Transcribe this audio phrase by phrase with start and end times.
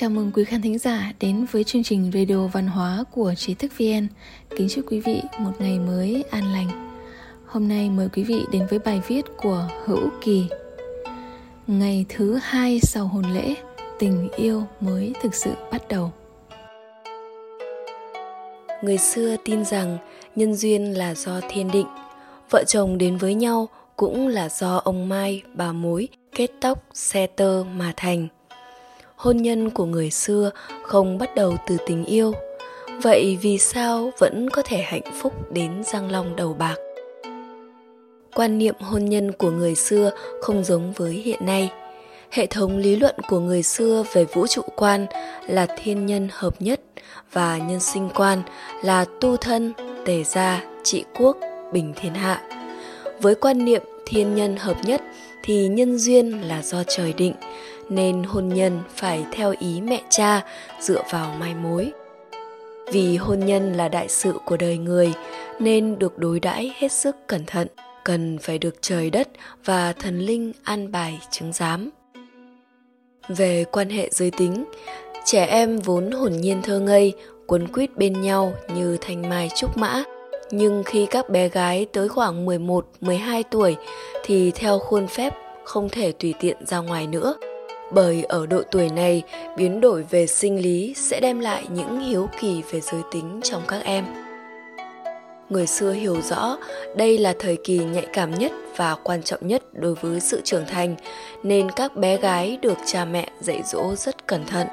[0.00, 3.54] Chào mừng quý khán thính giả đến với chương trình Radio Văn hóa của Trí
[3.54, 4.08] thức VN.
[4.56, 6.98] Kính chúc quý vị một ngày mới an lành.
[7.46, 10.46] Hôm nay mời quý vị đến với bài viết của Hữu Kỳ.
[11.66, 13.54] Ngày thứ hai sau hôn lễ,
[13.98, 16.12] tình yêu mới thực sự bắt đầu.
[18.82, 19.98] Người xưa tin rằng
[20.36, 21.86] nhân duyên là do thiên định,
[22.50, 27.26] vợ chồng đến với nhau cũng là do ông Mai, bà Mối kết tóc, xe
[27.26, 28.28] tơ mà thành.
[29.18, 30.50] Hôn nhân của người xưa
[30.82, 32.32] không bắt đầu từ tình yêu,
[33.02, 36.76] vậy vì sao vẫn có thể hạnh phúc đến răng long đầu bạc?
[38.34, 40.10] Quan niệm hôn nhân của người xưa
[40.42, 41.70] không giống với hiện nay.
[42.30, 45.06] Hệ thống lý luận của người xưa về vũ trụ quan
[45.46, 46.80] là thiên nhân hợp nhất
[47.32, 48.42] và nhân sinh quan
[48.82, 49.72] là tu thân,
[50.06, 51.36] tề gia, trị quốc,
[51.72, 52.42] bình thiên hạ.
[53.20, 55.02] Với quan niệm thiên nhân hợp nhất
[55.42, 57.34] thì nhân duyên là do trời định,
[57.88, 60.44] nên hôn nhân phải theo ý mẹ cha
[60.80, 61.92] dựa vào mai mối.
[62.92, 65.12] Vì hôn nhân là đại sự của đời người
[65.58, 67.68] nên được đối đãi hết sức cẩn thận,
[68.04, 69.28] cần phải được trời đất
[69.64, 71.90] và thần linh an bài chứng giám.
[73.28, 74.64] Về quan hệ giới tính,
[75.24, 77.12] trẻ em vốn hồn nhiên thơ ngây,
[77.46, 80.02] quấn quýt bên nhau như thanh mai trúc mã,
[80.50, 83.76] nhưng khi các bé gái tới khoảng 11, 12 tuổi
[84.24, 87.34] thì theo khuôn phép không thể tùy tiện ra ngoài nữa.
[87.92, 89.22] Bởi ở độ tuổi này,
[89.56, 93.62] biến đổi về sinh lý sẽ đem lại những hiếu kỳ về giới tính trong
[93.68, 94.04] các em.
[95.48, 96.56] Người xưa hiểu rõ
[96.96, 100.66] đây là thời kỳ nhạy cảm nhất và quan trọng nhất đối với sự trưởng
[100.66, 100.96] thành,
[101.42, 104.66] nên các bé gái được cha mẹ dạy dỗ rất cẩn thận.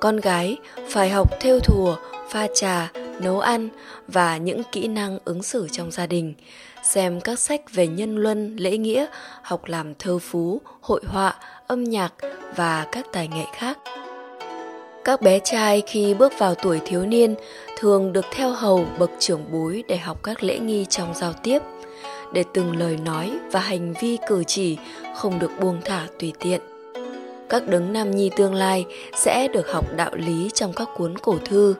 [0.00, 0.56] Con gái
[0.88, 1.96] phải học theo thùa,
[2.28, 3.68] pha trà, nấu ăn
[4.08, 6.34] và những kỹ năng ứng xử trong gia đình,
[6.82, 9.06] xem các sách về nhân luân, lễ nghĩa,
[9.42, 11.34] học làm thơ phú, hội họa,
[11.66, 12.14] âm nhạc
[12.56, 13.78] và các tài nghệ khác.
[15.04, 17.34] Các bé trai khi bước vào tuổi thiếu niên
[17.78, 21.58] thường được theo hầu bậc trưởng bối để học các lễ nghi trong giao tiếp,
[22.32, 24.78] để từng lời nói và hành vi cử chỉ
[25.16, 26.60] không được buông thả tùy tiện.
[27.48, 28.84] Các đấng nam nhi tương lai
[29.16, 31.74] sẽ được học đạo lý trong các cuốn cổ thư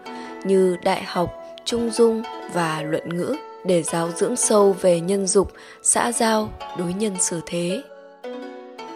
[0.44, 1.30] như Đại học,
[1.64, 2.22] Trung dung
[2.52, 7.40] và Luận ngữ để giáo dưỡng sâu về nhân dục, xã giao, đối nhân xử
[7.46, 7.82] thế.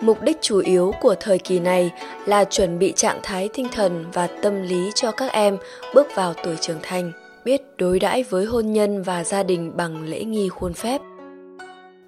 [0.00, 1.90] Mục đích chủ yếu của thời kỳ này
[2.26, 5.58] là chuẩn bị trạng thái tinh thần và tâm lý cho các em
[5.94, 7.12] bước vào tuổi trưởng thành,
[7.44, 11.00] biết đối đãi với hôn nhân và gia đình bằng lễ nghi khuôn phép.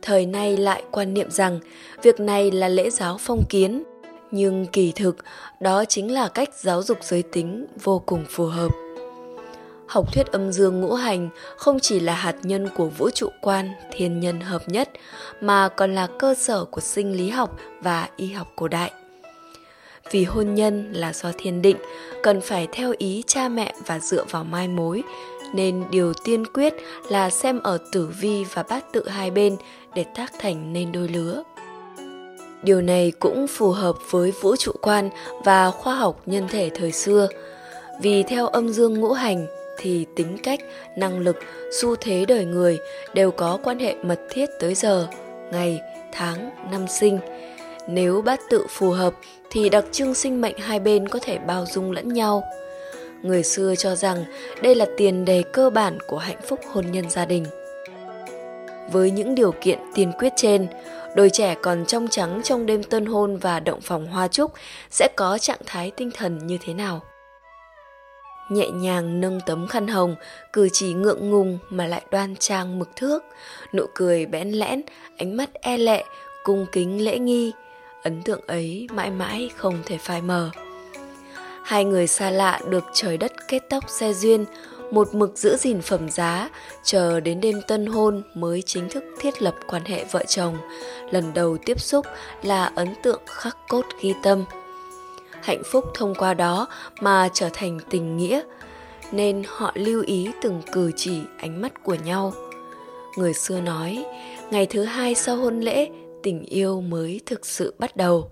[0.02, 1.60] Thời nay lại quan niệm rằng
[2.02, 3.82] việc này là lễ giáo phong kiến,
[4.30, 5.16] nhưng kỳ thực
[5.60, 8.89] đó chính là cách giáo dục giới tính vô cùng phù hợp
[9.90, 13.70] học thuyết âm dương ngũ hành không chỉ là hạt nhân của vũ trụ quan,
[13.92, 14.90] thiên nhân hợp nhất,
[15.40, 18.90] mà còn là cơ sở của sinh lý học và y học cổ đại.
[20.10, 21.76] Vì hôn nhân là do thiên định,
[22.22, 25.02] cần phải theo ý cha mẹ và dựa vào mai mối,
[25.54, 26.74] nên điều tiên quyết
[27.08, 29.56] là xem ở tử vi và bát tự hai bên
[29.94, 31.42] để tác thành nên đôi lứa.
[32.62, 35.10] Điều này cũng phù hợp với vũ trụ quan
[35.44, 37.28] và khoa học nhân thể thời xưa.
[38.02, 39.46] Vì theo âm dương ngũ hành
[39.80, 40.60] thì tính cách,
[40.96, 41.36] năng lực,
[41.80, 42.78] xu thế đời người
[43.14, 45.06] đều có quan hệ mật thiết tới giờ,
[45.52, 45.80] ngày,
[46.12, 47.18] tháng, năm sinh.
[47.88, 49.14] Nếu bát tự phù hợp
[49.50, 52.42] thì đặc trưng sinh mệnh hai bên có thể bao dung lẫn nhau.
[53.22, 54.24] Người xưa cho rằng
[54.62, 57.44] đây là tiền đề cơ bản của hạnh phúc hôn nhân gia đình.
[58.92, 60.66] Với những điều kiện tiên quyết trên,
[61.16, 64.52] đôi trẻ còn trong trắng trong đêm tân hôn và động phòng hoa trúc
[64.90, 67.02] sẽ có trạng thái tinh thần như thế nào?
[68.50, 70.16] Nhẹ nhàng nâng tấm khăn hồng,
[70.52, 73.24] cử chỉ ngượng ngùng mà lại đoan trang mực thước,
[73.72, 74.82] nụ cười bẽn lẽn,
[75.16, 76.04] ánh mắt e lệ,
[76.44, 77.52] cung kính lễ nghi.
[78.02, 80.50] Ấn tượng ấy mãi mãi không thể phai mờ.
[81.64, 84.44] Hai người xa lạ được trời đất kết tóc xe duyên,
[84.90, 86.48] một mực giữ gìn phẩm giá,
[86.82, 90.56] chờ đến đêm tân hôn mới chính thức thiết lập quan hệ vợ chồng.
[91.10, 92.06] Lần đầu tiếp xúc
[92.42, 94.44] là ấn tượng khắc cốt ghi tâm
[95.42, 96.68] hạnh phúc thông qua đó
[97.00, 98.40] mà trở thành tình nghĩa,
[99.12, 102.32] nên họ lưu ý từng cử chỉ, ánh mắt của nhau.
[103.16, 104.04] Người xưa nói,
[104.50, 105.88] ngày thứ hai sau hôn lễ,
[106.22, 108.30] tình yêu mới thực sự bắt đầu.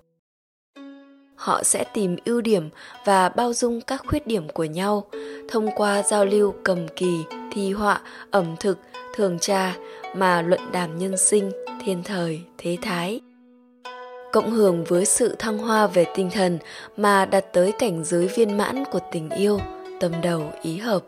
[1.36, 2.68] Họ sẽ tìm ưu điểm
[3.04, 5.10] và bao dung các khuyết điểm của nhau
[5.48, 8.00] thông qua giao lưu cầm kỳ, thi họa,
[8.30, 8.78] ẩm thực,
[9.14, 9.76] thường trà
[10.16, 11.50] mà luận đàm nhân sinh,
[11.84, 13.20] thiên thời, thế thái
[14.32, 16.58] cộng hưởng với sự thăng hoa về tinh thần
[16.96, 19.60] mà đạt tới cảnh giới viên mãn của tình yêu,
[20.00, 21.02] tâm đầu ý hợp.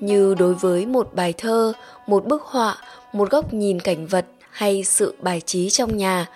[0.00, 1.72] Như đối với một bài thơ,
[2.06, 2.76] một bức họa,
[3.12, 6.26] một góc nhìn cảnh vật hay sự bài trí trong nhà,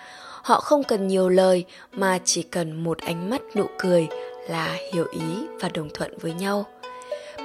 [0.41, 4.07] họ không cần nhiều lời mà chỉ cần một ánh mắt nụ cười
[4.49, 6.65] là hiểu ý và đồng thuận với nhau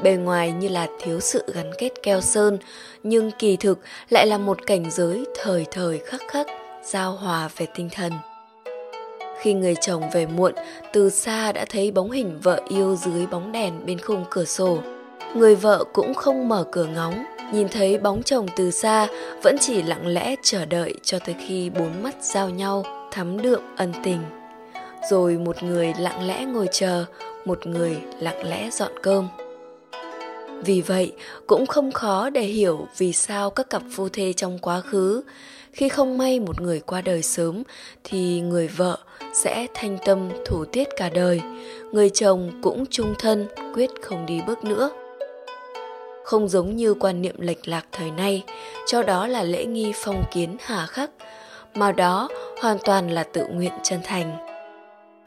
[0.03, 2.59] bề ngoài như là thiếu sự gắn kết keo sơn
[3.03, 3.79] nhưng kỳ thực
[4.09, 6.47] lại là một cảnh giới thời thời khắc khắc
[6.85, 8.13] giao hòa về tinh thần
[9.45, 10.53] khi người chồng về muộn,
[10.93, 14.79] từ xa đã thấy bóng hình vợ yêu dưới bóng đèn bên khung cửa sổ.
[15.37, 19.09] Người vợ cũng không mở cửa ngóng, nhìn thấy bóng chồng từ xa,
[19.43, 23.61] vẫn chỉ lặng lẽ chờ đợi cho tới khi bốn mắt giao nhau, thắm đượm
[23.77, 24.21] ân tình.
[25.11, 27.05] Rồi một người lặng lẽ ngồi chờ,
[27.45, 29.29] một người lặng lẽ dọn cơm.
[30.65, 31.13] Vì vậy,
[31.47, 35.23] cũng không khó để hiểu vì sao các cặp phu thê trong quá khứ
[35.75, 37.63] khi không may một người qua đời sớm,
[38.05, 38.99] thì người vợ
[39.33, 41.41] sẽ thanh tâm thủ tiết cả đời.
[41.93, 44.91] Người chồng cũng trung thân, quyết không đi bước nữa.
[46.25, 48.45] Không giống như quan niệm lệch lạc thời nay,
[48.87, 51.11] cho đó là lễ nghi phong kiến hà khắc,
[51.75, 52.29] mà đó
[52.61, 54.37] hoàn toàn là tự nguyện chân thành.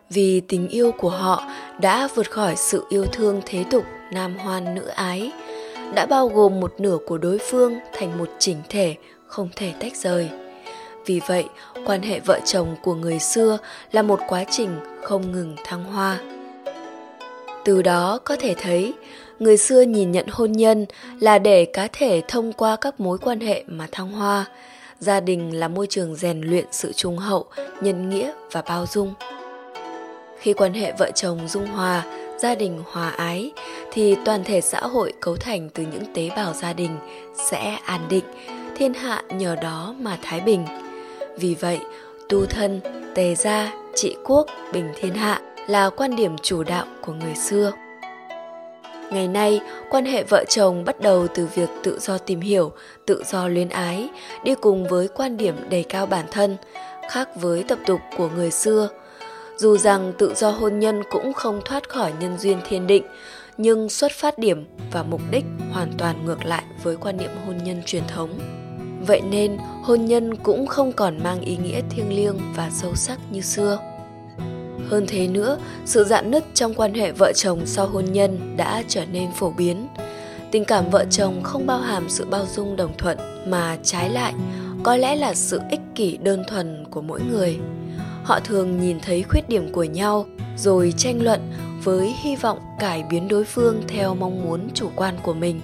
[0.10, 1.44] Vì tình yêu của họ
[1.82, 3.84] đã vượt khỏi sự yêu thương thế tục,
[4.14, 5.32] nam hoan, nữ ái,
[5.96, 8.96] đã bao gồm một nửa của đối phương thành một chỉnh thể
[9.28, 10.30] không thể tách rời.
[11.06, 11.46] Vì vậy,
[11.86, 13.58] quan hệ vợ chồng của người xưa
[13.92, 14.70] là một quá trình
[15.04, 16.20] không ngừng thăng hoa.
[17.66, 18.94] Từ đó có thể thấy,
[19.40, 20.86] người xưa nhìn nhận hôn nhân
[21.20, 24.46] là để cá thể thông qua các mối quan hệ mà thăng hoa.
[25.00, 27.46] Gia đình là môi trường rèn luyện sự trung hậu,
[27.82, 29.14] nhân nghĩa và bao dung.
[30.40, 32.04] Khi quan hệ vợ chồng dung hòa,
[32.40, 33.52] gia đình hòa ái,
[33.92, 36.98] thì toàn thể xã hội cấu thành từ những tế bào gia đình
[37.52, 38.26] sẽ an định
[38.78, 40.66] thiên hạ nhờ đó mà thái bình.
[41.38, 41.80] Vì vậy,
[42.30, 42.82] tu thân,
[43.16, 47.72] tề gia, trị quốc, bình thiên hạ là quan điểm chủ đạo của người xưa.
[49.12, 52.72] Ngày nay, quan hệ vợ chồng bắt đầu từ việc tự do tìm hiểu,
[53.06, 54.10] tự do luyến ái,
[54.44, 56.58] đi cùng với quan điểm đề cao bản thân,
[57.10, 58.90] khác với tập tục của người xưa.
[59.58, 63.04] Dù rằng tự do hôn nhân cũng không thoát khỏi nhân duyên thiên định,
[63.58, 67.58] nhưng xuất phát điểm và mục đích hoàn toàn ngược lại với quan niệm hôn
[67.64, 68.56] nhân truyền thống
[69.08, 73.20] vậy nên, hôn nhân cũng không còn mang ý nghĩa thiêng liêng và sâu sắc
[73.32, 73.80] như xưa.
[74.90, 78.84] Hơn thế nữa, sự dạn nứt trong quan hệ vợ chồng sau hôn nhân đã
[78.88, 79.88] trở nên phổ biến.
[80.52, 83.18] Tình cảm vợ chồng không bao hàm sự bao dung đồng thuận
[83.48, 84.34] mà trái lại,
[84.84, 87.60] có lẽ là sự ích kỷ đơn thuần của mỗi người.
[88.24, 90.26] Họ thường nhìn thấy khuyết điểm của nhau,
[90.58, 91.42] rồi tranh luận
[91.84, 95.62] với hy vọng cải biến đối phương theo mong muốn chủ quan của mình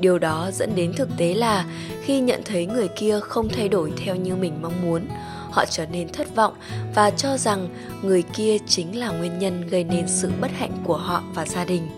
[0.00, 1.64] điều đó dẫn đến thực tế là
[2.02, 5.06] khi nhận thấy người kia không thay đổi theo như mình mong muốn,
[5.50, 6.54] họ trở nên thất vọng
[6.94, 7.68] và cho rằng
[8.02, 11.64] người kia chính là nguyên nhân gây nên sự bất hạnh của họ và gia
[11.64, 11.88] đình.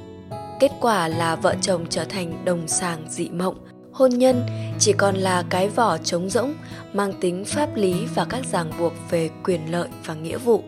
[0.61, 3.55] Kết quả là vợ chồng trở thành đồng sàng dị mộng,
[3.93, 4.47] hôn nhân
[4.79, 6.55] chỉ còn là cái vỏ trống rỗng
[6.93, 10.63] mang tính pháp lý và các ràng buộc về quyền lợi và nghĩa vụ.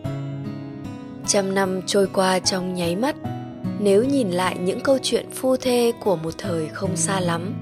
[1.27, 3.15] Trăm năm trôi qua trong nháy mắt
[3.79, 7.53] nếu nhìn lại những câu chuyện phu thê của một thời không xa lắm,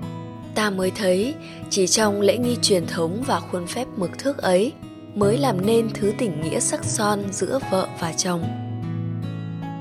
[0.56, 1.34] ta mới thấy
[1.70, 4.74] chỉ trong lễ nghi truyền thống và khuôn phép mực thước ấy
[5.16, 8.44] mới làm nên thứ tình nghĩa sắc son giữa vợ và chồng.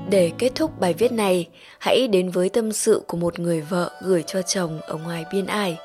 [0.09, 1.47] Để kết thúc bài viết này,
[1.79, 5.45] hãy đến với tâm sự của một người vợ gửi cho chồng ở ngoài biên
[5.45, 5.77] ải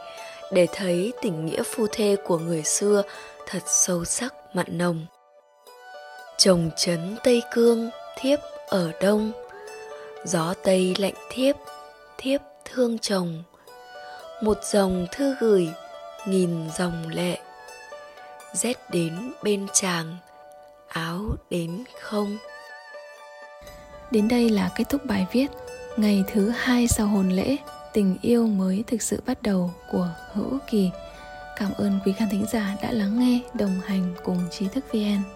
[0.52, 3.02] để thấy tình nghĩa phu thê của người xưa
[3.46, 5.06] thật sâu sắc, mặn nồng.
[6.38, 8.38] Chồng trấn tây cương, thiếp
[8.68, 9.32] ở đông
[10.26, 11.56] gió tây lạnh thiếp
[12.18, 13.42] thiếp thương chồng.
[14.42, 15.68] Một dòng thư gửi,
[16.26, 17.38] nghìn dòng lệ.
[18.54, 20.16] Rét đến bên chàng,
[20.88, 22.36] áo đến không.
[24.10, 25.46] Đến đây là kết thúc bài viết.
[25.96, 27.56] Ngày thứ hai sau hôn lễ,
[27.92, 30.90] tình yêu mới thực sự bắt đầu của hữu kỳ.
[31.56, 35.35] Cảm ơn quý khán thính giả đã lắng nghe, đồng hành cùng trí thức vn